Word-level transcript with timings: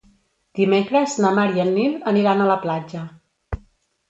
Dimecres 0.59 1.13
na 1.25 1.31
Mar 1.39 1.45
i 1.57 1.63
en 1.65 1.69
Nil 1.75 1.93
aniran 2.13 2.43
a 2.43 2.49
la 2.53 2.57
platja. 2.65 3.05